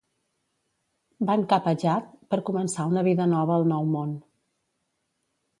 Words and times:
Van 1.31 1.43
cap 1.51 1.67
a 1.71 1.75
Jadd 1.83 2.09
per 2.33 2.41
començar 2.49 2.89
una 2.95 3.07
vida 3.11 3.31
nova 3.37 3.59
al 3.61 3.71
nou 3.75 3.87
món. 3.99 4.17